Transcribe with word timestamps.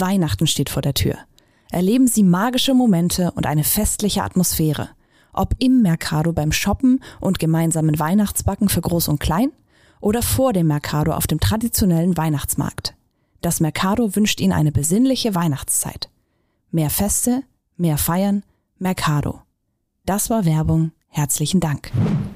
Weihnachten 0.00 0.46
steht 0.46 0.70
vor 0.70 0.82
der 0.82 0.94
Tür. 0.94 1.16
Erleben 1.70 2.08
Sie 2.08 2.22
magische 2.22 2.74
Momente 2.74 3.32
und 3.32 3.46
eine 3.46 3.64
festliche 3.64 4.22
Atmosphäre. 4.22 4.90
Ob 5.32 5.54
im 5.58 5.82
Mercado 5.82 6.32
beim 6.32 6.52
Shoppen 6.52 7.02
und 7.20 7.38
gemeinsamen 7.38 7.98
Weihnachtsbacken 7.98 8.68
für 8.68 8.80
Groß 8.80 9.08
und 9.08 9.20
Klein– 9.20 9.52
oder 10.00 10.22
vor 10.22 10.52
dem 10.52 10.66
Mercado 10.66 11.12
auf 11.12 11.26
dem 11.26 11.40
traditionellen 11.40 12.16
Weihnachtsmarkt. 12.16 12.94
Das 13.40 13.60
Mercado 13.60 14.14
wünscht 14.16 14.40
Ihnen 14.40 14.52
eine 14.52 14.72
besinnliche 14.72 15.34
Weihnachtszeit. 15.34 16.10
Mehr 16.70 16.90
Feste, 16.90 17.42
mehr 17.76 17.98
Feiern, 17.98 18.42
Mercado. 18.78 19.42
Das 20.04 20.30
war 20.30 20.44
Werbung. 20.44 20.92
Herzlichen 21.08 21.60
Dank. 21.60 21.90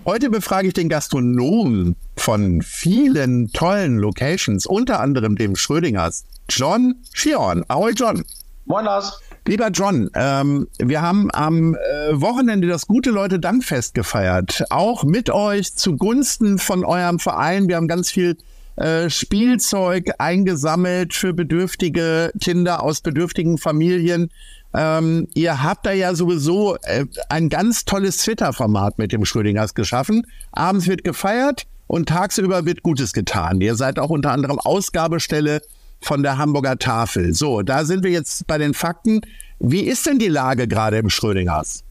Heute 0.05 0.31
befrage 0.31 0.67
ich 0.67 0.75
den 0.75 0.89
Gastronomen 0.89 1.95
von 2.17 2.61
vielen 2.63 3.53
tollen 3.53 3.99
Locations, 3.99 4.67
unter 4.67 4.99
anderem 4.99 5.37
dem 5.37 5.55
Schrödingers, 5.55 6.25
John 6.49 6.97
Schion. 7.13 7.65
Ahoi, 7.69 7.93
John. 7.93 8.25
Moin, 8.65 8.85
Lars. 8.85 9.21
Lieber 9.47 9.69
John, 9.69 10.11
ähm, 10.15 10.67
wir 10.79 11.03
haben 11.03 11.31
am 11.33 11.77
äh, 11.77 12.21
Wochenende 12.21 12.67
das 12.67 12.89
Gute 12.89 13.11
Leute 13.11 13.39
Dankfest 13.39 13.95
gefeiert. 13.95 14.65
Auch 14.71 15.05
mit 15.05 15.31
euch 15.31 15.77
zugunsten 15.77 16.59
von 16.59 16.85
eurem 16.85 17.21
Verein. 17.21 17.69
Wir 17.69 17.77
haben 17.77 17.89
ganz 17.89 18.11
viel 18.11 18.37
äh, 18.77 19.11
Spielzeug 19.11 20.13
eingesammelt 20.19 21.15
für 21.15 21.33
bedürftige 21.33 22.33
Kinder 22.41 22.83
aus 22.83 23.01
bedürftigen 23.01 23.59
Familien. 23.59 24.31
Ähm, 24.75 25.29
ihr 25.35 25.63
habt 25.63 25.85
da 25.85 25.93
ja 25.93 26.15
sowieso 26.15 26.77
äh, 26.83 27.05
ein 27.29 27.49
ganz 27.49 27.85
tolles 27.85 28.19
Twitter-Format 28.19 28.99
mit 28.99 29.13
dem 29.13 29.25
Schrödingers 29.25 29.75
geschaffen. 29.75 30.27
Abends 30.53 30.87
wird 30.87 31.05
gefeiert 31.05 31.67
und 31.87 32.09
tagsüber 32.09 32.65
wird 32.65 32.83
Gutes 32.83 33.13
getan. 33.13 33.61
Ihr 33.61 33.75
seid 33.75 33.99
auch 33.99 34.11
unter 34.11 34.33
anderem 34.33 34.59
Ausgabestelle 34.59 35.61
von 36.01 36.23
der 36.23 36.39
Hamburger 36.39 36.79
Tafel. 36.79 37.35
So, 37.35 37.63
da 37.63 37.85
sind 37.85 38.03
wir 38.03 38.11
jetzt 38.11 38.47
bei 38.47 38.59
den 38.59 38.75
Fakten. 38.75 39.21
Wie 39.59 39.83
ist 39.83 40.07
denn 40.07 40.19
die 40.19 40.29
Lage 40.29 40.67
gerade 40.67 40.97
im 40.97 41.11
Schrödingers? 41.11 41.85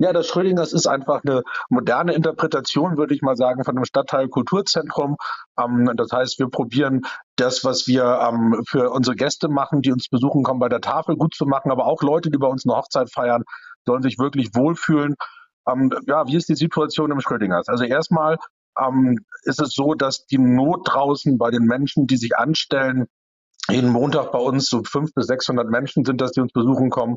Ja, 0.00 0.12
das 0.12 0.28
Schrödingers 0.28 0.72
ist 0.72 0.86
einfach 0.86 1.22
eine 1.24 1.42
moderne 1.70 2.14
Interpretation, 2.14 2.96
würde 2.96 3.14
ich 3.14 3.22
mal 3.22 3.36
sagen, 3.36 3.64
von 3.64 3.76
einem 3.76 3.84
Stadtteil 3.84 4.28
Kulturzentrum. 4.28 5.16
Ähm, 5.58 5.90
das 5.96 6.12
heißt, 6.12 6.38
wir 6.38 6.48
probieren 6.48 7.02
das, 7.34 7.64
was 7.64 7.88
wir 7.88 8.04
ähm, 8.04 8.62
für 8.66 8.90
unsere 8.90 9.16
Gäste 9.16 9.48
machen, 9.48 9.82
die 9.82 9.90
uns 9.90 10.08
besuchen 10.08 10.44
kommen, 10.44 10.60
bei 10.60 10.68
der 10.68 10.80
Tafel 10.80 11.16
gut 11.16 11.34
zu 11.34 11.46
machen, 11.46 11.72
aber 11.72 11.86
auch 11.86 12.00
Leute, 12.02 12.30
die 12.30 12.38
bei 12.38 12.46
uns 12.46 12.64
eine 12.64 12.76
Hochzeit 12.76 13.10
feiern, 13.12 13.42
sollen 13.86 14.02
sich 14.02 14.18
wirklich 14.18 14.54
wohlfühlen. 14.54 15.16
Ähm, 15.68 15.90
ja, 16.06 16.26
wie 16.28 16.36
ist 16.36 16.48
die 16.48 16.54
Situation 16.54 17.10
im 17.10 17.20
Schrödingers? 17.20 17.68
Also 17.68 17.82
erstmal 17.82 18.36
ähm, 18.78 19.18
ist 19.42 19.60
es 19.60 19.74
so, 19.74 19.94
dass 19.94 20.26
die 20.26 20.38
Not 20.38 20.82
draußen 20.84 21.38
bei 21.38 21.50
den 21.50 21.64
Menschen, 21.64 22.06
die 22.06 22.16
sich 22.16 22.36
anstellen, 22.36 23.06
jeden 23.68 23.90
Montag 23.90 24.32
bei 24.32 24.38
uns 24.38 24.70
so 24.70 24.82
fünf 24.84 25.12
bis 25.12 25.26
600 25.26 25.68
Menschen 25.68 26.04
sind 26.04 26.20
das, 26.20 26.32
die 26.32 26.40
uns 26.40 26.52
besuchen 26.52 26.88
kommen, 26.88 27.16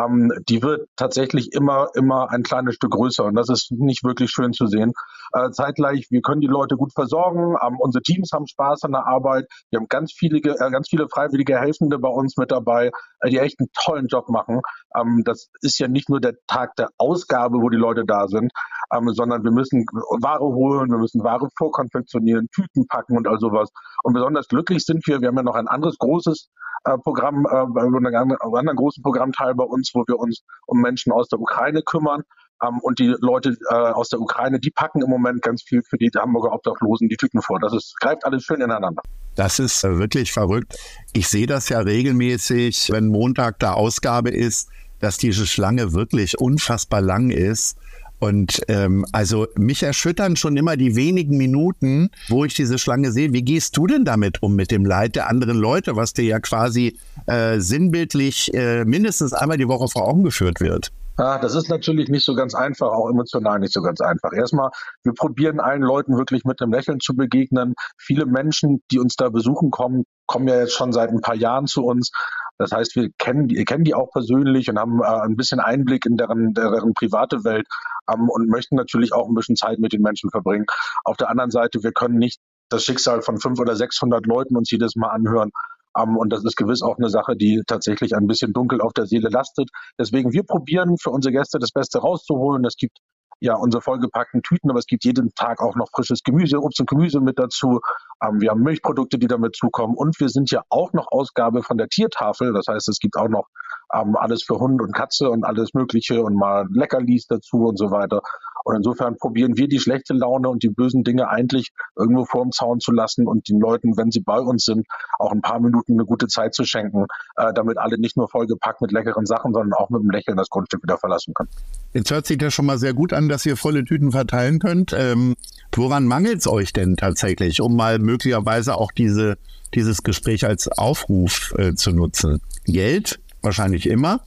ähm, 0.00 0.32
die 0.48 0.62
wird 0.62 0.88
tatsächlich 0.96 1.52
immer, 1.52 1.88
immer 1.94 2.30
ein 2.30 2.42
kleines 2.42 2.74
Stück 2.74 2.92
größer. 2.92 3.24
Und 3.24 3.34
das 3.34 3.48
ist 3.48 3.72
nicht 3.72 4.04
wirklich 4.04 4.30
schön 4.30 4.52
zu 4.52 4.66
sehen. 4.66 4.92
Äh, 5.32 5.50
zeitgleich, 5.50 6.06
wir 6.10 6.20
können 6.20 6.40
die 6.40 6.46
Leute 6.46 6.76
gut 6.76 6.92
versorgen. 6.92 7.56
Ähm, 7.66 7.78
unsere 7.78 8.02
Teams 8.02 8.30
haben 8.32 8.46
Spaß 8.46 8.82
an 8.84 8.92
der 8.92 9.06
Arbeit. 9.06 9.46
Wir 9.70 9.78
haben 9.78 9.88
ganz 9.88 10.12
viele, 10.12 10.38
äh, 10.38 10.70
ganz 10.70 10.88
viele 10.88 11.08
freiwillige 11.08 11.58
Helfende 11.58 11.98
bei 11.98 12.08
uns 12.08 12.36
mit 12.36 12.50
dabei, 12.50 12.90
äh, 13.20 13.30
die 13.30 13.38
echt 13.38 13.58
einen 13.58 13.68
tollen 13.72 14.06
Job 14.06 14.28
machen. 14.28 14.60
Ähm, 14.94 15.22
das 15.24 15.48
ist 15.60 15.78
ja 15.78 15.88
nicht 15.88 16.08
nur 16.08 16.20
der 16.20 16.34
Tag 16.46 16.76
der 16.76 16.90
Ausgabe, 16.98 17.58
wo 17.58 17.70
die 17.70 17.76
Leute 17.76 18.04
da 18.06 18.28
sind, 18.28 18.52
ähm, 18.94 19.08
sondern 19.12 19.42
wir 19.44 19.52
müssen 19.52 19.84
Ware 20.20 20.44
holen, 20.44 20.90
wir 20.90 20.98
müssen 20.98 21.22
Ware 21.22 21.48
vorkonfektionieren, 21.56 22.48
Tüten 22.54 22.86
packen 22.86 23.16
und 23.16 23.26
all 23.26 23.38
sowas. 23.38 23.70
Und 24.02 24.14
besonders 24.14 24.48
glücklich 24.48 24.84
sind 24.84 25.06
wir, 25.06 25.20
wir 25.20 25.28
haben 25.28 25.36
ja 25.36 25.42
noch 25.42 25.54
ein 25.54 25.68
anderes 25.68 25.96
großes 25.98 26.50
äh, 26.84 26.98
Programm, 26.98 27.46
äh, 27.46 27.80
einen 27.80 28.06
anderen 28.06 28.76
großen 28.76 29.02
Programmteil 29.02 29.54
bei 29.54 29.64
uns, 29.64 29.85
wo 29.94 30.04
wir 30.06 30.18
uns 30.18 30.42
um 30.66 30.80
Menschen 30.80 31.12
aus 31.12 31.28
der 31.28 31.40
Ukraine 31.40 31.82
kümmern. 31.82 32.22
Ähm, 32.62 32.78
und 32.80 32.98
die 32.98 33.14
Leute 33.20 33.56
äh, 33.70 33.74
aus 33.74 34.08
der 34.08 34.20
Ukraine, 34.20 34.58
die 34.58 34.70
packen 34.70 35.02
im 35.02 35.10
Moment 35.10 35.42
ganz 35.42 35.62
viel 35.62 35.82
für 35.82 35.98
die 35.98 36.10
Hamburger 36.16 36.52
Obdachlosen 36.52 37.08
die 37.08 37.16
Tüten 37.16 37.42
vor. 37.42 37.58
Das 37.60 37.74
ist, 37.74 37.94
greift 38.00 38.24
alles 38.24 38.44
schön 38.44 38.60
ineinander. 38.60 39.02
Das 39.34 39.58
ist 39.58 39.84
äh, 39.84 39.98
wirklich 39.98 40.32
verrückt. 40.32 40.76
Ich 41.12 41.28
sehe 41.28 41.46
das 41.46 41.68
ja 41.68 41.80
regelmäßig, 41.80 42.90
wenn 42.90 43.08
Montag 43.08 43.58
da 43.58 43.74
Ausgabe 43.74 44.30
ist, 44.30 44.70
dass 45.00 45.18
diese 45.18 45.46
Schlange 45.46 45.92
wirklich 45.92 46.38
unfassbar 46.38 47.02
lang 47.02 47.30
ist. 47.30 47.78
Und 48.18 48.62
ähm, 48.68 49.04
also 49.12 49.46
mich 49.56 49.82
erschüttern 49.82 50.36
schon 50.36 50.56
immer 50.56 50.76
die 50.76 50.96
wenigen 50.96 51.36
Minuten, 51.36 52.10
wo 52.28 52.44
ich 52.44 52.54
diese 52.54 52.78
Schlange 52.78 53.12
sehe. 53.12 53.32
Wie 53.32 53.42
gehst 53.42 53.76
du 53.76 53.86
denn 53.86 54.04
damit 54.04 54.42
um 54.42 54.56
mit 54.56 54.70
dem 54.70 54.84
Leid 54.84 55.16
der 55.16 55.28
anderen 55.28 55.56
Leute, 55.56 55.96
was 55.96 56.12
dir 56.12 56.24
ja 56.24 56.40
quasi 56.40 56.98
äh, 57.26 57.58
sinnbildlich 57.60 58.52
äh, 58.54 58.84
mindestens 58.84 59.32
einmal 59.32 59.58
die 59.58 59.68
Woche 59.68 59.88
vor 59.88 60.08
Augen 60.08 60.24
geführt 60.24 60.60
wird? 60.60 60.92
Ja, 61.18 61.38
das 61.38 61.54
ist 61.54 61.70
natürlich 61.70 62.10
nicht 62.10 62.26
so 62.26 62.34
ganz 62.34 62.54
einfach, 62.54 62.88
auch 62.88 63.08
emotional 63.08 63.58
nicht 63.58 63.72
so 63.72 63.80
ganz 63.80 64.02
einfach. 64.02 64.32
Erstmal, 64.34 64.70
wir 65.02 65.14
probieren 65.14 65.60
allen 65.60 65.80
Leuten 65.80 66.18
wirklich 66.18 66.44
mit 66.44 66.60
einem 66.60 66.72
Lächeln 66.72 67.00
zu 67.00 67.16
begegnen. 67.16 67.74
Viele 67.96 68.26
Menschen, 68.26 68.82
die 68.90 68.98
uns 68.98 69.16
da 69.16 69.30
besuchen 69.30 69.70
kommen, 69.70 70.04
kommen 70.26 70.46
ja 70.46 70.60
jetzt 70.60 70.74
schon 70.74 70.92
seit 70.92 71.08
ein 71.10 71.22
paar 71.22 71.34
Jahren 71.34 71.66
zu 71.66 71.84
uns. 71.84 72.10
Das 72.58 72.72
heißt, 72.72 72.96
wir 72.96 73.10
kennen 73.18 73.48
die, 73.48 73.64
kennen 73.64 73.84
die 73.84 73.94
auch 73.94 74.10
persönlich 74.10 74.68
und 74.68 74.78
haben 74.78 75.00
äh, 75.02 75.06
ein 75.06 75.36
bisschen 75.36 75.60
Einblick 75.60 76.06
in 76.06 76.16
deren, 76.16 76.54
deren 76.54 76.94
private 76.94 77.44
Welt 77.44 77.66
ähm, 78.10 78.28
und 78.28 78.48
möchten 78.48 78.76
natürlich 78.76 79.12
auch 79.12 79.28
ein 79.28 79.34
bisschen 79.34 79.56
Zeit 79.56 79.78
mit 79.78 79.92
den 79.92 80.02
Menschen 80.02 80.30
verbringen. 80.30 80.66
Auf 81.04 81.16
der 81.16 81.30
anderen 81.30 81.50
Seite, 81.50 81.82
wir 81.82 81.92
können 81.92 82.18
nicht 82.18 82.40
das 82.68 82.84
Schicksal 82.84 83.22
von 83.22 83.38
fünf 83.38 83.60
oder 83.60 83.76
600 83.76 84.26
Leuten 84.26 84.56
uns 84.56 84.70
jedes 84.70 84.96
Mal 84.96 85.08
anhören. 85.08 85.50
Um, 85.94 86.10
ähm, 86.10 86.16
und 86.16 86.32
das 86.32 86.44
ist 86.44 86.56
gewiss 86.56 86.82
auch 86.82 86.98
eine 86.98 87.08
Sache, 87.08 87.36
die 87.36 87.62
tatsächlich 87.66 88.14
ein 88.14 88.26
bisschen 88.26 88.52
dunkel 88.52 88.80
auf 88.80 88.92
der 88.92 89.06
Seele 89.06 89.28
lastet. 89.30 89.70
Deswegen, 89.98 90.32
wir 90.32 90.42
probieren 90.42 90.96
für 91.00 91.10
unsere 91.10 91.32
Gäste 91.32 91.58
das 91.58 91.72
Beste 91.72 91.98
rauszuholen. 92.00 92.64
Es 92.64 92.76
gibt 92.76 92.98
ja 93.40 93.54
unsere 93.54 93.82
vollgepackten 93.82 94.42
Tüten, 94.42 94.70
aber 94.70 94.78
es 94.78 94.86
gibt 94.86 95.04
jeden 95.04 95.34
Tag 95.34 95.60
auch 95.60 95.76
noch 95.76 95.88
frisches 95.94 96.22
Gemüse, 96.22 96.58
Obst 96.58 96.80
und 96.80 96.88
Gemüse 96.88 97.20
mit 97.20 97.38
dazu. 97.38 97.80
Ähm, 98.22 98.40
wir 98.40 98.50
haben 98.50 98.62
Milchprodukte, 98.62 99.18
die 99.18 99.26
damit 99.26 99.56
zukommen 99.56 99.94
und 99.94 100.18
wir 100.20 100.28
sind 100.28 100.50
ja 100.50 100.62
auch 100.68 100.92
noch 100.92 101.06
Ausgabe 101.10 101.62
von 101.62 101.76
der 101.76 101.88
Tiertafel. 101.88 102.52
Das 102.52 102.66
heißt, 102.68 102.88
es 102.88 102.98
gibt 102.98 103.16
auch 103.16 103.28
noch 103.28 103.46
ähm, 103.92 104.16
alles 104.16 104.42
für 104.42 104.58
Hund 104.58 104.80
und 104.82 104.92
Katze 104.92 105.30
und 105.30 105.44
alles 105.44 105.74
Mögliche 105.74 106.22
und 106.22 106.36
mal 106.36 106.66
Leckerlis 106.72 107.26
dazu 107.26 107.66
und 107.66 107.78
so 107.78 107.90
weiter. 107.90 108.22
Und 108.66 108.74
insofern 108.74 109.16
probieren 109.16 109.56
wir 109.56 109.68
die 109.68 109.78
schlechte 109.78 110.12
Laune 110.12 110.48
und 110.48 110.64
die 110.64 110.70
bösen 110.70 111.04
Dinge 111.04 111.28
eigentlich 111.28 111.70
irgendwo 111.94 112.24
vorm 112.24 112.50
Zaun 112.50 112.80
zu 112.80 112.90
lassen 112.90 113.28
und 113.28 113.48
den 113.48 113.60
Leuten, 113.60 113.96
wenn 113.96 114.10
sie 114.10 114.20
bei 114.20 114.40
uns 114.40 114.64
sind, 114.64 114.88
auch 115.20 115.30
ein 115.30 115.40
paar 115.40 115.60
Minuten 115.60 115.92
eine 115.92 116.04
gute 116.04 116.26
Zeit 116.26 116.52
zu 116.52 116.64
schenken, 116.64 117.06
äh, 117.36 117.52
damit 117.54 117.78
alle 117.78 117.96
nicht 117.96 118.16
nur 118.16 118.28
vollgepackt 118.28 118.80
mit 118.80 118.90
leckeren 118.90 119.24
Sachen, 119.24 119.52
sondern 119.52 119.72
auch 119.74 119.88
mit 119.90 120.00
einem 120.00 120.10
Lächeln 120.10 120.36
das 120.36 120.48
Grundstück 120.50 120.82
wieder 120.82 120.98
verlassen 120.98 121.32
können. 121.34 121.48
Jetzt 121.92 122.10
hört 122.10 122.26
sich 122.26 122.38
das 122.38 122.52
schon 122.54 122.66
mal 122.66 122.78
sehr 122.78 122.92
gut 122.92 123.12
an, 123.12 123.28
dass 123.28 123.46
ihr 123.46 123.56
volle 123.56 123.84
Tüten 123.84 124.10
verteilen 124.10 124.58
könnt. 124.58 124.92
Ähm, 124.92 125.36
woran 125.72 126.04
mangelt 126.06 126.38
es 126.40 126.48
euch 126.48 126.72
denn 126.72 126.96
tatsächlich, 126.96 127.60
um 127.60 127.76
mal 127.76 128.00
möglicherweise 128.00 128.74
auch 128.74 128.90
diese, 128.90 129.38
dieses 129.74 130.02
Gespräch 130.02 130.44
als 130.44 130.66
Aufruf 130.66 131.54
äh, 131.56 131.74
zu 131.74 131.92
nutzen? 131.92 132.40
Geld? 132.64 133.20
Wahrscheinlich 133.46 133.88
immer. 133.88 134.22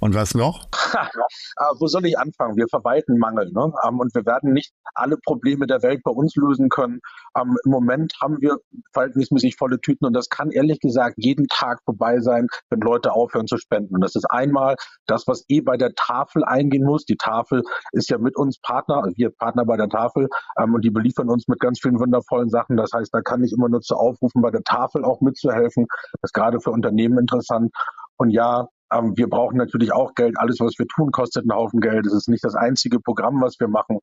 Und 0.00 0.14
was 0.14 0.34
noch? 0.34 0.66
Ah, 1.58 1.72
wo 1.78 1.86
soll 1.86 2.04
ich 2.06 2.18
anfangen? 2.18 2.56
Wir 2.56 2.68
verwalten 2.68 3.18
Mangel 3.18 3.50
ne? 3.50 3.72
Ähm, 3.86 3.98
und 3.98 4.14
wir 4.14 4.24
werden 4.26 4.52
nicht 4.52 4.72
alle 4.94 5.16
Probleme 5.16 5.66
der 5.66 5.82
Welt 5.82 6.02
bei 6.04 6.10
uns 6.10 6.34
lösen 6.36 6.68
können. 6.68 7.00
Ähm, 7.36 7.56
Im 7.64 7.70
Moment 7.70 8.12
haben 8.20 8.40
wir 8.40 8.58
verhältnismäßig 8.92 9.56
volle 9.56 9.80
Tüten 9.80 10.04
und 10.06 10.12
das 10.12 10.28
kann 10.28 10.50
ehrlich 10.50 10.80
gesagt 10.80 11.14
jeden 11.16 11.46
Tag 11.48 11.80
vorbei 11.84 12.20
sein, 12.20 12.46
wenn 12.70 12.80
Leute 12.80 13.12
aufhören 13.12 13.46
zu 13.46 13.56
spenden. 13.56 13.94
Und 13.94 14.02
das 14.02 14.14
ist 14.14 14.26
einmal 14.30 14.76
das, 15.06 15.26
was 15.26 15.44
eh 15.48 15.60
bei 15.60 15.76
der 15.76 15.94
Tafel 15.94 16.44
eingehen 16.44 16.84
muss. 16.84 17.04
Die 17.04 17.16
Tafel 17.16 17.62
ist 17.92 18.10
ja 18.10 18.18
mit 18.18 18.36
uns 18.36 18.58
Partner, 18.60 19.02
also 19.02 19.16
wir 19.16 19.30
Partner 19.30 19.64
bei 19.64 19.76
der 19.76 19.88
Tafel 19.88 20.28
ähm, 20.60 20.74
und 20.74 20.84
die 20.84 20.90
beliefern 20.90 21.30
uns 21.30 21.48
mit 21.48 21.58
ganz 21.58 21.80
vielen 21.80 21.98
wundervollen 21.98 22.50
Sachen. 22.50 22.76
Das 22.76 22.90
heißt, 22.94 23.12
da 23.12 23.22
kann 23.22 23.42
ich 23.44 23.52
immer 23.52 23.68
nur 23.68 23.80
zu 23.80 23.96
aufrufen, 23.96 24.42
bei 24.42 24.50
der 24.50 24.62
Tafel 24.62 25.04
auch 25.04 25.20
mitzuhelfen. 25.20 25.86
Das 26.20 26.30
ist 26.30 26.34
gerade 26.34 26.60
für 26.60 26.70
Unternehmen 26.70 27.18
interessant. 27.18 27.72
Und 28.16 28.30
ja, 28.30 28.68
ähm, 28.92 29.14
wir 29.16 29.28
brauchen 29.28 29.56
natürlich 29.56 29.92
auch 29.92 30.14
Geld. 30.14 30.38
Alles, 30.38 30.60
was 30.60 30.78
wir 30.78 30.86
tun, 30.86 31.10
kostet 31.10 31.44
einen 31.44 31.58
Haufen 31.58 31.80
Geld. 31.80 32.06
Es 32.06 32.14
ist 32.14 32.28
nicht 32.28 32.44
das 32.44 32.54
einzige 32.54 33.00
Programm, 33.00 33.40
was 33.40 33.58
wir 33.58 33.68
machen 33.68 33.98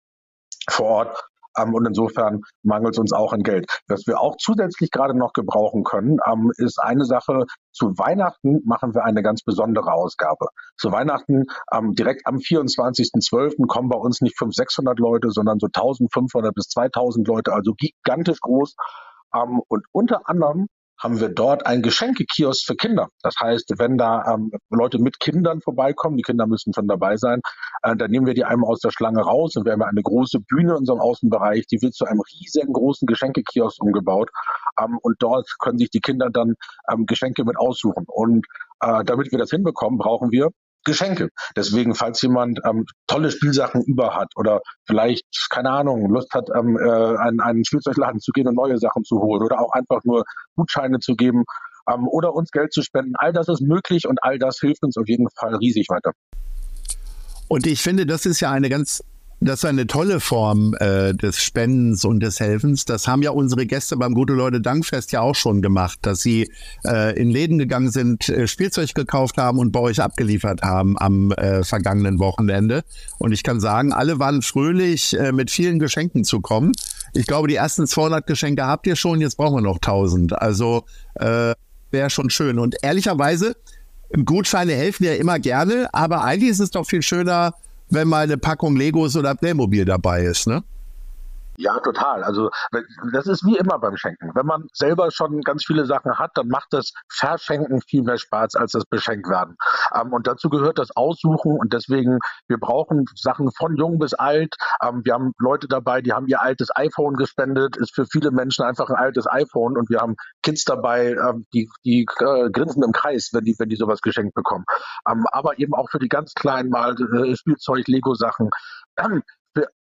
vor 0.70 0.88
Ort. 0.88 1.24
Ähm, 1.58 1.74
und 1.74 1.86
insofern 1.86 2.42
mangelt 2.64 2.96
es 2.96 3.00
uns 3.00 3.14
auch 3.14 3.34
an 3.34 3.44
Geld. 3.44 3.66
Was 3.88 4.08
wir 4.08 4.20
auch 4.20 4.36
zusätzlich 4.38 4.92
gerade 4.92 5.18
noch 5.18 5.34
gebrauchen 5.34 5.84
können, 5.84 6.18
ähm, 6.30 6.52
ist 6.58 6.80
eine 6.82 7.06
Sache. 7.06 7.46
Zu 7.72 7.98
Weihnachten 7.98 8.62
machen 8.66 8.94
wir 8.94 9.04
eine 9.04 9.22
ganz 9.22 9.44
besondere 9.44 9.94
Ausgabe. 9.94 10.48
Zu 10.78 10.92
Weihnachten 10.92 11.46
direkt 11.98 12.26
am 12.26 12.38
24.12. 12.38 13.68
kommen 13.68 13.90
bei 13.90 13.98
uns 13.98 14.22
nicht 14.22 14.38
500, 14.38 14.56
600 14.56 15.00
Leute, 15.00 15.30
sondern 15.32 15.60
so 15.60 15.68
1500 15.68 16.54
bis 16.54 16.68
2000 16.70 17.28
Leute, 17.28 17.54
also 17.54 17.74
gigantisch 17.76 18.40
groß. 18.42 18.76
Und 19.68 19.86
unter 19.92 20.28
anderem 20.30 20.68
haben 21.04 21.20
wir 21.20 21.30
dort 21.30 21.66
einen 21.66 21.82
Geschenkekiosk 21.82 22.66
für 22.66 22.76
Kinder. 22.76 23.10
Das 23.22 23.36
heißt, 23.40 23.74
wenn 23.78 23.98
da 23.98 24.34
ähm, 24.34 24.52
Leute 24.70 25.00
mit 25.00 25.20
Kindern 25.20 25.60
vorbeikommen, 25.62 26.16
die 26.16 26.24
Kinder 26.24 26.48
müssen 26.48 26.74
schon 26.74 26.88
dabei 26.88 27.18
sein, 27.18 27.42
äh, 27.84 27.96
dann 27.96 28.10
nehmen 28.10 28.26
wir 28.26 28.34
die 28.34 28.46
einmal 28.46 28.70
aus 28.70 28.80
der 28.80 28.92
Schlange 28.92 29.22
raus 29.22 29.56
und 29.56 29.66
wir 29.66 29.74
haben 29.74 29.84
eine 29.84 30.02
große 30.02 30.40
Bühne 30.40 30.72
in 30.72 30.78
unserem 30.78 31.02
Außenbereich, 31.02 31.68
die 31.68 31.82
wird 31.82 31.94
zu 31.94 32.06
einem 32.06 32.22
riesengroßen 32.22 33.06
Geschenkekiosk 33.06 33.82
umgebaut. 33.84 34.30
Ähm, 34.80 34.98
und 35.02 35.16
dort 35.20 35.50
können 35.60 35.78
sich 35.78 35.90
die 35.90 36.00
Kinder 36.00 36.30
dann 36.32 36.56
ähm, 36.92 37.06
Geschenke 37.06 37.44
mit 37.44 37.58
aussuchen. 37.58 38.06
Und 38.08 38.46
äh, 38.80 39.04
damit 39.04 39.32
wir 39.32 39.40
das 39.40 39.50
hinbekommen, 39.50 40.00
brauchen 40.00 40.32
wir 40.32 40.50
Geschenke. 40.84 41.30
Deswegen, 41.56 41.96
falls 41.96 42.22
jemand 42.22 42.60
ähm, 42.66 42.86
tolle 43.08 43.32
Spielsachen 43.32 43.84
über 43.84 44.16
hat 44.16 44.32
oder 44.36 44.62
vielleicht, 44.86 45.26
keine 45.50 45.72
Ahnung, 45.72 46.10
Lust 46.10 46.34
hat, 46.34 46.50
ähm, 46.56 46.78
äh, 46.78 46.90
an 46.90 47.40
einen 47.40 47.66
Spielzeugladen 47.66 48.20
zu 48.20 48.32
gehen 48.32 48.48
und 48.48 48.56
neue 48.56 48.78
Sachen 48.78 49.04
zu 49.04 49.20
holen 49.20 49.44
oder 49.44 49.60
auch 49.60 49.72
einfach 49.74 50.04
nur 50.04 50.24
Gutscheine 50.56 51.00
zu 51.00 51.16
geben 51.16 51.44
ähm, 51.90 52.08
oder 52.08 52.34
uns 52.34 52.52
Geld 52.52 52.74
zu 52.74 52.82
spenden, 52.82 53.14
all 53.16 53.34
das 53.34 53.48
ist 53.48 53.62
möglich 53.62 54.08
und 54.08 54.20
all 54.24 54.40
das 54.40 54.60
hilft 54.60 54.84
uns 54.84 54.98
auf 54.98 55.08
jeden 55.08 55.28
Fall 55.38 55.56
riesig 55.56 55.88
weiter. 55.90 56.12
Und 57.48 57.68
ich 57.68 57.82
finde, 57.82 58.06
das 58.06 58.26
ist 58.26 58.40
ja 58.40 58.52
eine 58.52 58.70
ganz 58.70 59.04
das 59.44 59.60
ist 59.60 59.66
eine 59.66 59.88
tolle 59.88 60.20
Form 60.20 60.76
äh, 60.80 61.14
des 61.14 61.38
Spendens 61.38 62.06
und 62.06 62.22
des 62.22 62.40
Helfens. 62.40 62.86
Das 62.86 63.08
haben 63.08 63.22
ja 63.22 63.32
unsere 63.32 63.66
Gäste 63.66 63.98
beim 63.98 64.14
Gute 64.14 64.34
Leute 64.34 64.62
Dankfest 64.62 65.12
ja 65.12 65.22
auch 65.22 65.36
schon 65.36 65.62
gemacht, 65.62 66.00
dass 66.04 66.22
sie 66.22 66.52
äh, 66.86 67.18
in 67.20 67.30
Läden 67.30 67.58
gegangen 67.58 67.92
sind, 67.92 68.30
äh, 68.30 68.48
Spielzeug 68.48 68.94
gekauft 68.94 69.38
haben 69.38 69.60
und 69.60 69.72
bei 69.72 69.80
euch 69.80 70.02
abgeliefert 70.02 70.62
haben 70.62 70.98
am 70.98 71.32
äh, 71.32 71.64
vergangenen 71.64 72.20
Wochenende. 72.20 72.84
Und 73.18 73.32
ich 73.32 73.44
kann 73.44 73.60
sagen, 73.60 73.92
alle 73.92 74.20
waren 74.20 74.42
fröhlich, 74.42 75.18
äh, 75.18 75.32
mit 75.32 75.52
vielen 75.52 75.80
Geschenken 75.80 76.24
zu 76.24 76.42
kommen. 76.42 76.72
Ich 77.14 77.28
glaube, 77.28 77.48
die 77.48 77.56
ersten 77.56 77.86
200 77.86 78.26
Geschenke 78.26 78.66
habt 78.66 78.88
ihr 78.88 78.96
schon, 78.96 79.22
jetzt 79.22 79.38
brauchen 79.38 79.58
wir 79.58 79.62
noch 79.62 79.78
1000. 79.78 80.42
Also 80.42 80.86
äh, 81.16 81.54
wäre 81.92 82.10
schon 82.10 82.30
schön. 82.30 82.60
Und 82.60 82.76
ehrlicherweise, 82.82 83.56
Gutscheine 84.26 84.74
helfen 84.74 85.06
ja 85.06 85.14
immer 85.14 85.40
gerne, 85.40 85.90
aber 85.94 86.24
eigentlich 86.24 86.52
ist 86.52 86.60
es 86.60 86.72
doch 86.72 86.86
viel 86.86 87.02
schöner, 87.02 87.54
wenn 87.90 88.08
mal 88.08 88.24
eine 88.24 88.38
Packung 88.38 88.76
Legos 88.76 89.16
oder 89.16 89.36
Playmobil 89.36 89.86
dabei 89.86 90.24
ist, 90.24 90.48
ne? 90.48 90.64
Ja, 91.58 91.80
total. 91.80 92.24
Also 92.24 92.50
das 93.12 93.28
ist 93.28 93.46
wie 93.46 93.58
immer 93.58 93.78
beim 93.78 93.96
Schenken. 93.96 94.32
Wenn 94.34 94.46
man 94.46 94.68
selber 94.74 95.12
schon 95.12 95.42
ganz 95.42 95.64
viele 95.66 95.86
Sachen 95.86 96.18
hat, 96.18 96.32
dann 96.34 96.48
macht 96.48 96.68
das 96.72 96.94
Verschenken 97.12 97.80
viel 97.82 98.02
mehr 98.02 98.18
Spaß 98.18 98.56
als 98.56 98.72
das 98.72 98.86
Beschenkwerden. 98.86 99.56
Ähm, 99.94 100.14
und 100.14 100.26
dazu 100.26 100.50
gehört 100.50 100.80
das 100.80 100.96
Aussuchen 100.96 101.58
und 101.60 101.72
deswegen, 101.74 102.18
wir 102.48 102.58
brauchen 102.58 103.06
Sachen 103.16 103.52
von 103.52 103.78
jung 103.78 104.00
bis 104.00 104.16
alt. 104.16 104.56
Ähm, 104.82 105.02
wir 105.04 105.14
haben 105.14 105.34
Leute 105.38 105.68
dabei, 105.68 106.02
die 106.02 106.14
haben 106.14 106.28
ihr 106.28 106.42
altes 106.42 106.70
iPhone 106.76 107.16
gespendet, 107.16 107.78
ist 107.78 107.94
für 107.94 108.06
viele 108.06 108.32
Menschen 108.32 108.66
einfach 108.66 108.90
ein 108.90 108.96
altes 108.96 109.28
iPhone 109.30 109.78
und 109.78 109.90
wir 109.90 110.00
haben 110.00 110.16
Kids 110.42 110.64
dabei, 110.64 111.12
ähm, 111.12 111.46
die, 111.54 111.70
die 111.86 112.08
äh, 112.20 112.50
grinsen 112.50 112.84
im 112.84 112.94
Kreis, 112.94 113.30
wenn 113.32 113.44
die, 113.44 113.56
wenn 113.60 113.70
die 113.70 113.76
sowas 113.76 114.02
geschenkt 114.02 114.34
bekommen. 114.34 114.66
Ähm, 115.08 115.26
aber 115.32 115.60
eben 115.60 115.76
auch 115.76 115.90
für 115.92 116.00
die 116.00 116.10
ganz 116.10 116.34
kleinen 116.34 116.70
mal 116.70 116.96
äh, 116.96 117.36
Spielzeug, 117.36 117.88
Lego-Sachen 117.88 118.50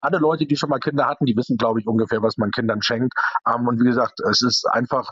alle 0.04 0.18
Leute, 0.18 0.46
die 0.46 0.56
schon 0.56 0.70
mal 0.70 0.78
Kinder 0.78 1.06
hatten, 1.06 1.26
die 1.26 1.36
wissen, 1.36 1.56
glaube 1.56 1.80
ich, 1.80 1.86
ungefähr, 1.86 2.22
was 2.22 2.36
man 2.36 2.50
Kindern 2.50 2.82
schenkt. 2.82 3.12
Ähm, 3.48 3.66
und 3.66 3.80
wie 3.80 3.84
gesagt, 3.84 4.20
es 4.30 4.42
ist 4.42 4.66
einfach 4.70 5.10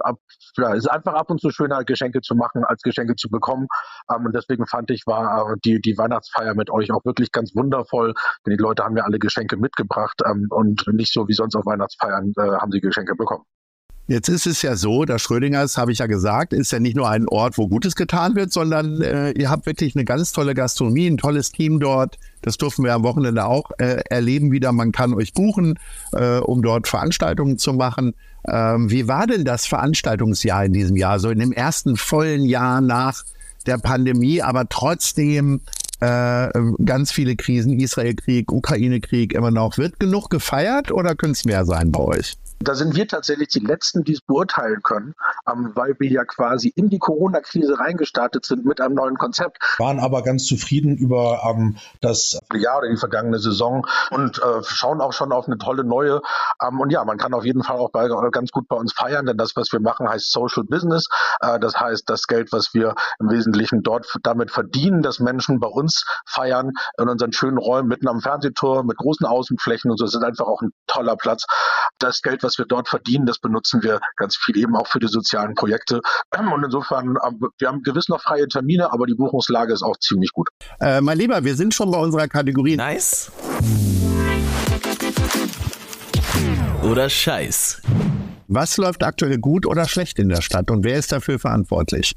ab, 0.00 0.16
ja, 0.56 0.74
ist 0.74 0.90
einfach 0.90 1.14
ab 1.14 1.30
und 1.30 1.40
zu 1.40 1.50
schöner, 1.50 1.84
Geschenke 1.84 2.20
zu 2.20 2.34
machen, 2.34 2.64
als 2.64 2.82
Geschenke 2.82 3.14
zu 3.16 3.28
bekommen. 3.28 3.66
Ähm, 4.12 4.26
und 4.26 4.34
deswegen 4.34 4.66
fand 4.66 4.90
ich, 4.90 5.02
war 5.06 5.52
äh, 5.52 5.56
die, 5.64 5.80
die 5.80 5.96
Weihnachtsfeier 5.96 6.54
mit 6.54 6.70
euch 6.70 6.90
auch 6.92 7.04
wirklich 7.04 7.32
ganz 7.32 7.54
wundervoll, 7.54 8.14
denn 8.46 8.56
die 8.56 8.62
Leute 8.62 8.84
haben 8.84 8.96
ja 8.96 9.04
alle 9.04 9.18
Geschenke 9.18 9.56
mitgebracht 9.56 10.20
ähm, 10.26 10.46
und 10.50 10.84
nicht 10.92 11.12
so 11.12 11.28
wie 11.28 11.34
sonst 11.34 11.56
auf 11.56 11.66
Weihnachtsfeiern 11.66 12.32
äh, 12.38 12.56
haben 12.60 12.70
sie 12.72 12.80
Geschenke 12.80 13.14
bekommen. 13.14 13.44
Jetzt 14.12 14.28
ist 14.28 14.46
es 14.46 14.60
ja 14.60 14.76
so, 14.76 15.06
der 15.06 15.18
Schrödingers, 15.18 15.78
habe 15.78 15.90
ich 15.90 16.00
ja 16.00 16.06
gesagt, 16.06 16.52
ist 16.52 16.70
ja 16.70 16.78
nicht 16.78 16.96
nur 16.96 17.08
ein 17.08 17.26
Ort, 17.28 17.56
wo 17.56 17.66
Gutes 17.66 17.96
getan 17.96 18.36
wird, 18.36 18.52
sondern 18.52 19.00
äh, 19.00 19.30
ihr 19.30 19.48
habt 19.48 19.64
wirklich 19.64 19.96
eine 19.96 20.04
ganz 20.04 20.32
tolle 20.32 20.52
Gastronomie, 20.52 21.06
ein 21.06 21.16
tolles 21.16 21.50
Team 21.50 21.80
dort. 21.80 22.18
Das 22.42 22.58
durften 22.58 22.84
wir 22.84 22.92
am 22.92 23.04
Wochenende 23.04 23.46
auch 23.46 23.70
äh, 23.78 24.02
erleben 24.10 24.52
wieder. 24.52 24.70
Man 24.72 24.92
kann 24.92 25.14
euch 25.14 25.32
buchen, 25.32 25.78
äh, 26.12 26.40
um 26.40 26.60
dort 26.60 26.88
Veranstaltungen 26.88 27.56
zu 27.56 27.72
machen. 27.72 28.12
Ähm, 28.46 28.90
wie 28.90 29.08
war 29.08 29.26
denn 29.26 29.46
das 29.46 29.64
Veranstaltungsjahr 29.64 30.66
in 30.66 30.74
diesem 30.74 30.96
Jahr? 30.96 31.18
So 31.18 31.30
in 31.30 31.38
dem 31.38 31.52
ersten 31.52 31.96
vollen 31.96 32.44
Jahr 32.44 32.82
nach 32.82 33.22
der 33.64 33.78
Pandemie, 33.78 34.42
aber 34.42 34.68
trotzdem 34.68 35.62
äh, 36.00 36.50
ganz 36.84 37.12
viele 37.12 37.34
Krisen, 37.34 37.80
Israel-Krieg, 37.80 38.52
Ukraine-Krieg 38.52 39.32
immer 39.32 39.50
noch. 39.50 39.78
Wird 39.78 39.98
genug 39.98 40.28
gefeiert 40.28 40.92
oder 40.92 41.14
könnte 41.14 41.38
es 41.38 41.44
mehr 41.46 41.64
sein 41.64 41.90
bei 41.90 42.00
euch? 42.00 42.36
Da 42.64 42.74
sind 42.74 42.94
wir 42.94 43.08
tatsächlich 43.08 43.48
die 43.48 43.60
Letzten, 43.60 44.04
die 44.04 44.12
es 44.12 44.20
beurteilen 44.20 44.82
können, 44.82 45.14
ähm, 45.50 45.72
weil 45.74 45.96
wir 45.98 46.10
ja 46.10 46.24
quasi 46.24 46.72
in 46.74 46.88
die 46.88 46.98
Corona-Krise 46.98 47.78
reingestartet 47.78 48.44
sind 48.44 48.64
mit 48.64 48.80
einem 48.80 48.94
neuen 48.94 49.16
Konzept. 49.16 49.58
Waren 49.78 49.98
aber 49.98 50.22
ganz 50.22 50.44
zufrieden 50.44 50.96
über 50.96 51.42
ähm, 51.44 51.76
das 52.00 52.38
Jahr 52.54 52.78
oder 52.78 52.88
die 52.88 52.96
vergangene 52.96 53.38
Saison 53.38 53.86
und 54.10 54.38
äh, 54.38 54.62
schauen 54.64 55.00
auch 55.00 55.12
schon 55.12 55.32
auf 55.32 55.46
eine 55.46 55.58
tolle 55.58 55.84
neue. 55.84 56.20
Ähm, 56.62 56.80
und 56.80 56.90
ja, 56.90 57.04
man 57.04 57.18
kann 57.18 57.34
auf 57.34 57.44
jeden 57.44 57.62
Fall 57.62 57.76
auch 57.76 57.90
bei, 57.90 58.08
ganz 58.30 58.50
gut 58.50 58.68
bei 58.68 58.76
uns 58.76 58.92
feiern, 58.92 59.26
denn 59.26 59.36
das, 59.36 59.56
was 59.56 59.72
wir 59.72 59.80
machen, 59.80 60.08
heißt 60.08 60.30
Social 60.30 60.64
Business. 60.64 61.08
Äh, 61.40 61.58
das 61.58 61.78
heißt, 61.78 62.04
das 62.06 62.26
Geld, 62.26 62.52
was 62.52 62.74
wir 62.74 62.94
im 63.18 63.30
Wesentlichen 63.30 63.82
dort 63.82 64.06
damit 64.22 64.50
verdienen, 64.50 65.02
dass 65.02 65.18
Menschen 65.18 65.58
bei 65.58 65.68
uns 65.68 66.04
feiern, 66.26 66.72
in 66.98 67.08
unseren 67.08 67.32
schönen 67.32 67.58
Räumen 67.58 67.88
mitten 67.88 68.08
am 68.08 68.20
Fernsehtor 68.20 68.84
mit 68.84 68.96
großen 68.96 69.26
Außenflächen 69.26 69.90
und 69.90 69.96
so. 69.96 70.04
Es 70.04 70.14
ist 70.14 70.22
einfach 70.22 70.46
auch 70.46 70.62
ein 70.62 70.72
toller 70.86 71.16
Platz. 71.16 71.44
Das 71.98 72.22
Geld, 72.22 72.42
was 72.42 72.51
was 72.52 72.58
wir 72.58 72.66
dort 72.66 72.88
verdienen, 72.88 73.24
das 73.24 73.38
benutzen 73.38 73.82
wir 73.82 74.00
ganz 74.16 74.36
viel 74.36 74.58
eben 74.58 74.76
auch 74.76 74.86
für 74.86 74.98
die 74.98 75.08
sozialen 75.08 75.54
Projekte. 75.54 76.00
Und 76.36 76.64
insofern, 76.64 77.16
ähm, 77.26 77.48
wir 77.58 77.68
haben 77.68 77.82
gewiss 77.82 78.08
noch 78.08 78.20
freie 78.20 78.46
Termine, 78.46 78.92
aber 78.92 79.06
die 79.06 79.14
Buchungslage 79.14 79.72
ist 79.72 79.82
auch 79.82 79.96
ziemlich 79.98 80.32
gut. 80.32 80.48
Äh, 80.80 81.00
mein 81.00 81.16
Lieber, 81.16 81.44
wir 81.44 81.54
sind 81.54 81.72
schon 81.72 81.90
bei 81.90 81.98
unserer 81.98 82.28
Kategorie. 82.28 82.76
Nice. 82.76 83.32
Oder 86.82 87.08
Scheiß. 87.08 87.80
Was 88.48 88.76
läuft 88.76 89.02
aktuell 89.02 89.38
gut 89.38 89.64
oder 89.64 89.86
schlecht 89.86 90.18
in 90.18 90.28
der 90.28 90.42
Stadt 90.42 90.70
und 90.70 90.84
wer 90.84 90.98
ist 90.98 91.10
dafür 91.12 91.38
verantwortlich? 91.38 92.14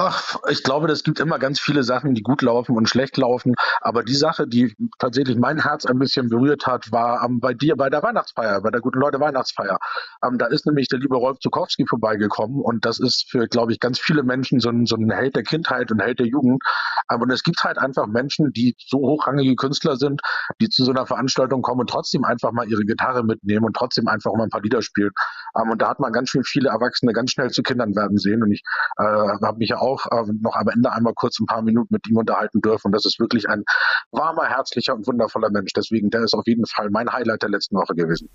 Ach, 0.00 0.36
ich 0.48 0.62
glaube, 0.62 0.88
es 0.92 1.02
gibt 1.02 1.18
immer 1.18 1.40
ganz 1.40 1.58
viele 1.58 1.82
Sachen, 1.82 2.14
die 2.14 2.22
gut 2.22 2.40
laufen 2.42 2.76
und 2.76 2.88
schlecht 2.88 3.16
laufen. 3.16 3.56
Aber 3.80 4.04
die 4.04 4.14
Sache, 4.14 4.46
die 4.46 4.72
tatsächlich 5.00 5.36
mein 5.36 5.60
Herz 5.60 5.86
ein 5.86 5.98
bisschen 5.98 6.28
berührt 6.28 6.68
hat, 6.68 6.92
war 6.92 7.24
ähm, 7.24 7.40
bei 7.40 7.52
dir 7.52 7.74
bei 7.74 7.90
der 7.90 8.00
Weihnachtsfeier, 8.04 8.60
bei 8.62 8.70
der 8.70 8.80
guten 8.80 9.00
Leute 9.00 9.18
Weihnachtsfeier. 9.18 9.76
Ähm, 10.24 10.38
da 10.38 10.46
ist 10.46 10.66
nämlich 10.66 10.86
der 10.86 11.00
liebe 11.00 11.16
Rolf 11.16 11.40
Zukowski 11.40 11.84
vorbeigekommen 11.84 12.60
und 12.62 12.84
das 12.84 13.00
ist 13.00 13.28
für, 13.28 13.48
glaube 13.48 13.72
ich, 13.72 13.80
ganz 13.80 13.98
viele 13.98 14.22
Menschen 14.22 14.60
so 14.60 14.68
ein, 14.68 14.86
so 14.86 14.94
ein 14.94 15.10
Held 15.10 15.34
der 15.34 15.42
Kindheit 15.42 15.90
und 15.90 16.00
Held 16.00 16.20
der 16.20 16.28
Jugend. 16.28 16.62
Ähm, 17.10 17.20
und 17.20 17.32
es 17.32 17.42
gibt 17.42 17.64
halt 17.64 17.78
einfach 17.78 18.06
Menschen, 18.06 18.52
die 18.52 18.76
so 18.78 18.98
hochrangige 18.98 19.56
Künstler 19.56 19.96
sind, 19.96 20.20
die 20.60 20.68
zu 20.68 20.84
so 20.84 20.92
einer 20.92 21.06
Veranstaltung 21.06 21.60
kommen 21.60 21.80
und 21.80 21.90
trotzdem 21.90 22.22
einfach 22.22 22.52
mal 22.52 22.68
ihre 22.68 22.84
Gitarre 22.84 23.24
mitnehmen 23.24 23.64
und 23.64 23.74
trotzdem 23.74 24.06
einfach 24.06 24.32
mal 24.34 24.44
ein 24.44 24.50
paar 24.50 24.62
Lieder 24.62 24.80
spielen. 24.80 25.10
Und 25.54 25.82
da 25.82 25.88
hat 25.88 25.98
man 25.98 26.12
ganz 26.12 26.28
schön 26.28 26.44
viele 26.44 26.68
Erwachsene 26.68 27.12
ganz 27.12 27.32
schnell 27.32 27.50
zu 27.50 27.64
Kindern 27.64 27.96
werden 27.96 28.16
sehen. 28.16 28.44
Und 28.44 28.52
ich 28.52 28.62
äh, 28.96 29.02
habe 29.02 29.58
mich 29.58 29.70
ja 29.70 29.78
auch 29.78 29.87
äh, 30.10 30.32
noch 30.40 30.56
am 30.56 30.68
Ende 30.68 30.92
einmal 30.92 31.14
kurz 31.14 31.38
ein 31.40 31.46
paar 31.46 31.62
Minuten 31.62 31.94
mit 31.94 32.06
ihm 32.08 32.16
unterhalten 32.16 32.60
dürfen. 32.60 32.88
Und 32.88 32.92
das 32.92 33.06
ist 33.06 33.18
wirklich 33.18 33.48
ein 33.48 33.64
warmer, 34.10 34.46
herzlicher 34.46 34.94
und 34.94 35.06
wundervoller 35.06 35.50
Mensch. 35.50 35.72
Deswegen, 35.74 36.10
der 36.10 36.22
ist 36.22 36.34
auf 36.34 36.46
jeden 36.46 36.66
Fall 36.66 36.90
mein 36.90 37.10
Highlight 37.12 37.42
der 37.42 37.50
letzten 37.50 37.76
Woche 37.76 37.94
gewesen. 37.94 38.28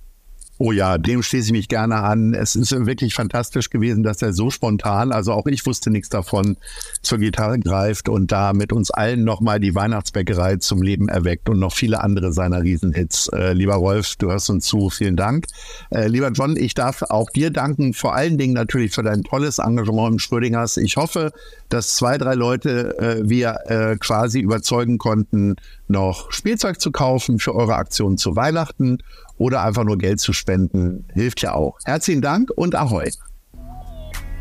Oh 0.66 0.72
ja, 0.72 0.98
dem 0.98 1.22
schließe 1.22 1.48
ich 1.48 1.52
mich 1.52 1.68
gerne 1.68 1.98
an. 1.98 2.34
Es 2.34 2.56
ist 2.56 2.72
wirklich 2.86 3.14
fantastisch 3.14 3.70
gewesen, 3.70 4.02
dass 4.02 4.22
er 4.22 4.32
so 4.32 4.50
spontan, 4.50 5.12
also 5.12 5.34
auch 5.34 5.46
ich 5.46 5.66
wusste 5.66 5.90
nichts 5.90 6.08
davon, 6.08 6.56
zur 7.02 7.18
Gitarre 7.18 7.60
greift 7.60 8.08
und 8.08 8.32
da 8.32 8.54
mit 8.54 8.72
uns 8.72 8.90
allen 8.90 9.26
nochmal 9.26 9.60
die 9.60 9.76
Weihnachtsbäckerei 9.76 10.56
zum 10.56 10.82
Leben 10.82 11.10
erweckt 11.10 11.50
und 11.50 11.60
noch 11.60 11.74
viele 11.74 12.02
andere 12.02 12.32
seiner 12.32 12.64
Riesenhits. 12.64 13.28
Äh, 13.34 13.52
lieber 13.52 13.74
Rolf, 13.74 14.16
du 14.16 14.32
hörst 14.32 14.50
uns 14.50 14.66
zu, 14.66 14.90
vielen 14.90 15.18
Dank. 15.18 15.48
Äh, 15.90 16.08
lieber 16.08 16.32
John, 16.32 16.56
ich 16.56 16.74
darf 16.74 17.02
auch 17.02 17.30
dir 17.30 17.50
danken, 17.50 17.94
vor 17.94 18.16
allen 18.16 18.38
Dingen 18.38 18.54
natürlich 18.54 18.94
für 18.94 19.04
dein 19.04 19.24
tolles 19.24 19.60
Engagement 19.60 20.14
im 20.14 20.20
Schrödingers. 20.20 20.78
Ich 20.78 20.96
hoffe, 20.96 21.34
dass 21.68 21.98
zwei, 21.98 22.18
drei 22.18 22.36
Leute 22.36 22.98
äh, 23.00 23.30
wir 23.30 23.58
äh, 23.66 23.98
quasi 23.98 24.40
überzeugen 24.40 24.98
konnten, 24.98 25.58
noch 25.88 26.32
Spielzeug 26.32 26.80
zu 26.80 26.92
kaufen 26.92 27.40
für 27.40 27.56
eure 27.56 27.76
Aktion 27.76 28.18
zu 28.18 28.36
Weihnachten 28.36 29.00
oder 29.38 29.64
einfach 29.64 29.84
nur 29.84 29.98
Geld 29.98 30.20
zu 30.20 30.34
spenden. 30.34 31.08
Hilft 31.14 31.42
ja 31.42 31.54
auch. 31.54 31.78
Herzlichen 31.86 32.22
Dank 32.22 32.50
und 32.56 32.76
Ahoi. 32.76 33.10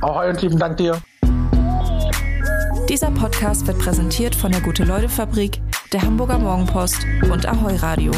Ahoi 0.00 0.30
und 0.30 0.42
lieben 0.42 0.58
Dank 0.58 0.76
dir. 0.76 1.00
Dieser 2.88 3.11
Podcast 3.11 3.66
wird 3.66 3.78
präsentiert 3.78 4.34
von 4.34 4.52
der 4.52 4.61
Gute-Leute-Fabrik, 4.61 5.62
der 5.92 6.02
Hamburger 6.02 6.38
Morgenpost 6.38 7.06
und 7.30 7.46
Ahoi 7.46 7.76
Radio. 7.76 8.12